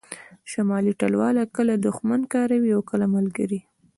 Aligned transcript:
شمالي 0.51 0.93
ټلواله 1.01 1.43
کله 1.55 1.73
دوښمن 1.77 2.21
کاروي 2.33 2.71
او 2.75 2.81
کله 2.89 3.05
ملګری 3.15 3.59